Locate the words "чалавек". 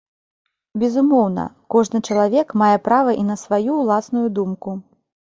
2.07-2.55